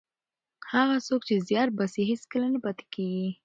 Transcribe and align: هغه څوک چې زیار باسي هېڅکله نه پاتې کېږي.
هغه 0.73 0.97
څوک 1.07 1.21
چې 1.27 1.35
زیار 1.47 1.67
باسي 1.77 2.03
هېڅکله 2.09 2.47
نه 2.53 2.59
پاتې 2.63 2.83
کېږي. 2.93 3.29